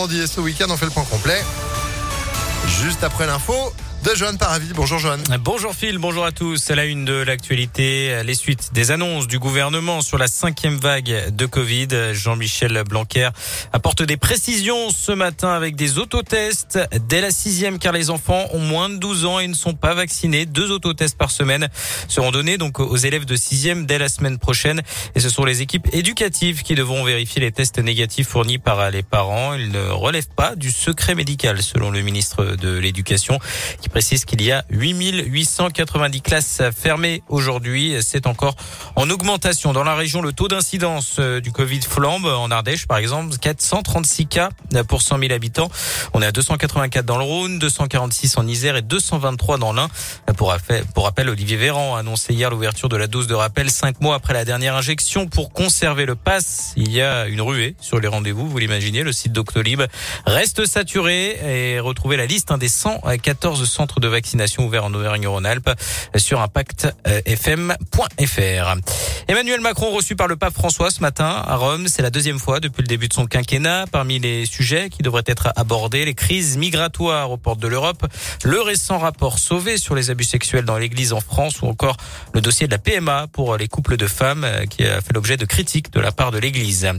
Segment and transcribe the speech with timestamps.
[0.00, 1.42] Ce week-end, on fait le point complet.
[2.80, 3.72] Juste après l'info,
[4.04, 4.72] de Johan Paravi.
[4.74, 5.18] Bonjour Johan.
[5.40, 6.56] Bonjour Phil, bonjour à tous.
[6.56, 8.22] C'est la une de l'actualité.
[8.24, 11.88] Les suites des annonces du gouvernement sur la cinquième vague de Covid.
[12.12, 13.30] Jean-Michel Blanquer
[13.72, 18.60] apporte des précisions ce matin avec des autotests dès la sixième car les enfants ont
[18.60, 20.46] moins de 12 ans et ne sont pas vaccinés.
[20.46, 21.68] Deux autotests par semaine
[22.08, 24.82] seront donnés donc aux élèves de sixième dès la semaine prochaine.
[25.14, 29.02] Et ce sont les équipes éducatives qui devront vérifier les tests négatifs fournis par les
[29.02, 29.54] parents.
[29.54, 33.38] Ils ne relèvent pas du secret médical selon le ministre de l'Éducation
[33.88, 37.96] précise qu'il y a 8890 classes fermées aujourd'hui.
[38.02, 38.54] C'est encore
[38.96, 39.72] en augmentation.
[39.72, 42.26] Dans la région, le taux d'incidence euh, du Covid flambe.
[42.26, 44.50] En Ardèche, par exemple, 436 cas
[44.88, 45.70] pour 100 000 habitants.
[46.12, 49.88] On est à 284 dans le Rhône, 246 en Isère et 223 dans l'Ain.
[50.36, 54.16] Pour rappel, Olivier Véran a annoncé hier l'ouverture de la dose de rappel cinq mois
[54.16, 56.72] après la dernière injection pour conserver le pass.
[56.76, 59.02] Il y a une ruée sur les rendez-vous, vous l'imaginez.
[59.02, 59.82] Le site Doctolib
[60.26, 65.70] reste saturé et retrouver la liste des 114 centres de vaccination ouverts en Auvergne-Rhône-Alpes
[66.16, 68.74] sur impactfm.fr.
[69.28, 71.86] Emmanuel Macron reçu par le pape François ce matin à Rome.
[71.86, 73.84] C'est la deuxième fois depuis le début de son quinquennat.
[73.92, 78.04] Parmi les sujets qui devraient être abordés, les crises migratoires aux portes de l'Europe,
[78.42, 81.98] le récent rapport sauvé sur les abus sexuels dans l'Église en France ou encore
[82.34, 85.44] le dossier de la PMA pour les couples de femmes qui a fait l'objet de
[85.44, 86.90] critiques de la part de l'Église.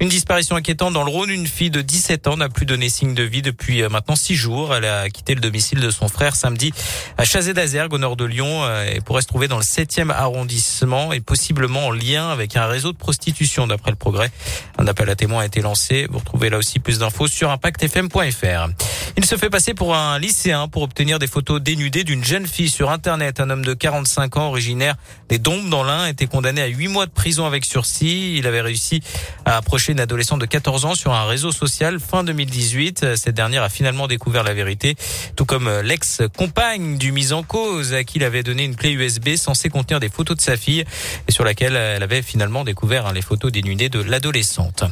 [0.00, 1.30] Une disparition inquiétante dans le Rhône.
[1.30, 4.74] Une fille de 17 ans n'a plus donné signe de vie depuis maintenant six jours.
[4.74, 6.72] Elle a quitté le domicile de son frère samedi
[7.18, 10.10] à Chazé d'Azergue au nord de Lyon euh, et pourrait se trouver dans le 7e
[10.10, 14.30] arrondissement et possiblement en lien avec un réseau de prostitution d'après le progrès.
[14.78, 16.06] Un appel à témoins a été lancé.
[16.10, 18.68] Vous retrouvez là aussi plus d'infos sur impactfm.fr.
[19.16, 22.68] Il se fait passer pour un lycéen pour obtenir des photos dénudées d'une jeune fille
[22.68, 23.40] sur Internet.
[23.40, 24.96] Un homme de 45 ans, originaire
[25.28, 28.36] des Dombes dans l'Ain, était condamné à 8 mois de prison avec sursis.
[28.36, 29.02] Il avait réussi
[29.44, 33.16] à approcher une adolescente de 14 ans sur un réseau social fin 2018.
[33.16, 34.96] Cette dernière a finalement découvert la vérité,
[35.36, 35.70] tout comme
[36.18, 40.00] l'ex-compagne du mis en cause à qui il avait donné une clé USB censée contenir
[40.00, 40.84] des photos de sa fille
[41.28, 44.84] et sur laquelle elle avait finalement découvert hein, les photos dénudées de l'adolescente.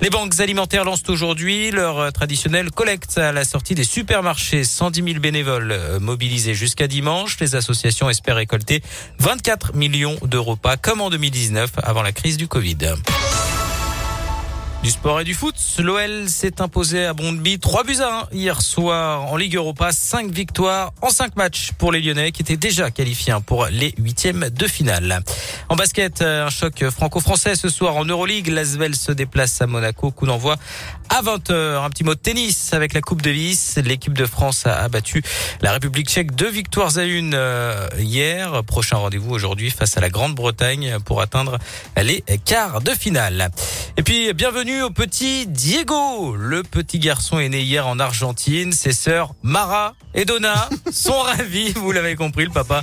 [0.00, 4.64] Les banques alimentaires lancent aujourd'hui leur traditionnelle collecte à la sortie des supermarchés.
[4.64, 7.38] 110 000 bénévoles euh, mobilisés jusqu'à dimanche.
[7.40, 8.82] Les associations espèrent récolter
[9.20, 12.76] 24 millions de repas comme en 2019 avant la crise du Covid.
[14.86, 18.62] Du sport et du foot, l'OL s'est imposé à Brondby 3 buts à 1 hier
[18.62, 19.90] soir en Ligue Europa.
[19.90, 24.48] 5 victoires en 5 matchs pour les Lyonnais qui étaient déjà qualifiés pour les huitièmes
[24.48, 25.22] de finale.
[25.68, 28.46] En basket, un choc franco-français ce soir en Euroleague.
[28.46, 30.12] L'Asvel se déplace à Monaco.
[30.12, 30.54] Coup d'envoi
[31.08, 31.82] à 20h.
[31.84, 33.80] Un petit mot de tennis avec la Coupe Davis.
[33.84, 35.20] L'équipe de France a battu
[35.62, 38.62] la République tchèque deux victoires à une euh, hier.
[38.62, 41.58] Prochain rendez-vous aujourd'hui face à la Grande-Bretagne pour atteindre
[42.00, 43.50] les quarts de finale.
[43.96, 46.34] Et puis, bienvenue au petit Diego.
[46.36, 48.72] Le petit garçon est né hier en Argentine.
[48.72, 51.72] Ses sœurs Mara et Donna sont ravies.
[51.72, 52.82] Vous l'avez compris, le papa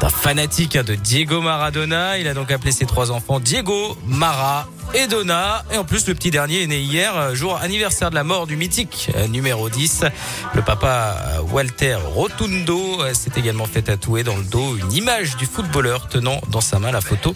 [0.00, 2.18] est un fanatique de Diego Maradona.
[2.18, 5.64] Il a donc appelé ses trois enfants Diego, Mara et Donna.
[5.72, 8.46] Et en plus, le petit dernier est né hier, euh, jour anniversaire de la mort
[8.46, 10.04] du mythique euh, numéro 10.
[10.54, 15.46] Le papa euh, Walter Rotundo s'est également fait tatouer dans le dos une image du
[15.46, 17.34] footballeur tenant dans sa main la photo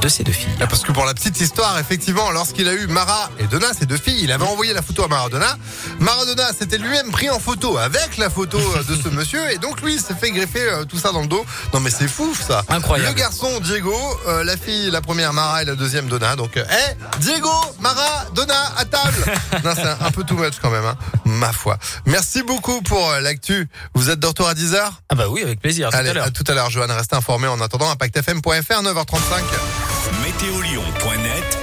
[0.00, 0.54] de ses deux filles.
[0.60, 3.86] Ah, parce que pour la petite histoire, effectivement, lorsqu'il a eu Mara et Donna, ses
[3.86, 5.56] deux filles, il avait envoyé la photo à Maradona.
[6.00, 9.94] Maradona s'était lui-même pris en photo avec la photo de ce monsieur et donc lui,
[9.94, 11.44] il s'est fait greffer tout ça dans le dos.
[11.72, 12.62] Non mais c'est fou ça.
[12.68, 13.10] Incroyable.
[13.10, 13.94] Le garçon Diego,
[14.44, 16.36] la fille, la première Mara et la deuxième Donna.
[16.36, 16.58] Donc,
[17.20, 17.50] Diego,
[17.80, 19.24] Mara, Donna, à table.
[19.64, 20.96] non, c'est un, peu too much quand même, hein.
[21.24, 21.78] ma foi.
[22.06, 23.68] Merci beaucoup pour euh, l'actu.
[23.94, 24.78] Vous êtes de retour à 10h
[25.08, 25.90] Ah bah oui, avec plaisir.
[25.92, 26.90] Allez, à tout à l'heure, Joanne.
[26.90, 29.42] Restez informé en attendant impactfm.fr, 9h35.
[30.22, 31.58] Météolion.net